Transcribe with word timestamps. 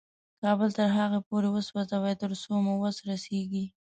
کابل 0.41 0.69
تر 0.77 0.87
هغو 0.97 1.19
پورې 1.27 1.47
وسوځوئ 1.51 2.13
تر 2.21 2.31
څو 2.41 2.51
مو 2.65 2.73
وس 2.81 2.97
رسېږي. 3.09 3.65